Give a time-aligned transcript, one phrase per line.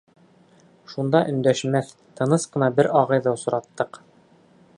[0.93, 4.03] Шунда өндәшмәҫ, тыныс ҡына бер ағайҙы осраттыҡ.